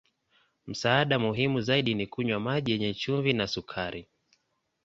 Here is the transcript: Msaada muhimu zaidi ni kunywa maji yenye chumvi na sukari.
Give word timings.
Msaada 0.67 1.19
muhimu 1.19 1.61
zaidi 1.61 1.93
ni 1.95 2.07
kunywa 2.07 2.39
maji 2.39 2.71
yenye 2.71 2.93
chumvi 2.93 3.33
na 3.33 3.47
sukari. 3.47 4.07